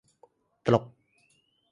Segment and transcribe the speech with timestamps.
[0.65, 0.83] ตลก!